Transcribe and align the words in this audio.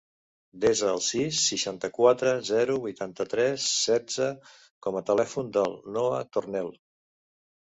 Desa 0.61 0.85
el 0.91 1.01
sis, 1.07 1.41
seixanta-quatre, 1.49 2.31
zero, 2.47 2.77
vuitanta-tres, 2.87 3.67
setze 3.83 4.31
com 4.87 4.99
a 4.99 5.05
telèfon 5.11 5.53
del 5.59 5.77
Noah 5.99 6.25
Tornel. 6.39 6.75